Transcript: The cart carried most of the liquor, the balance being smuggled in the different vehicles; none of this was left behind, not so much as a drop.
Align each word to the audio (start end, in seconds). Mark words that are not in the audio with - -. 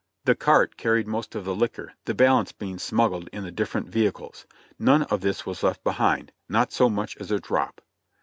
The 0.25 0.33
cart 0.33 0.77
carried 0.77 1.05
most 1.07 1.35
of 1.35 1.45
the 1.45 1.53
liquor, 1.53 1.93
the 2.05 2.15
balance 2.15 2.51
being 2.51 2.79
smuggled 2.79 3.27
in 3.31 3.43
the 3.43 3.51
different 3.51 3.87
vehicles; 3.89 4.47
none 4.79 5.03
of 5.03 5.21
this 5.21 5.45
was 5.45 5.61
left 5.61 5.83
behind, 5.83 6.31
not 6.49 6.71
so 6.73 6.89
much 6.89 7.15
as 7.17 7.29
a 7.29 7.39
drop. 7.39 7.81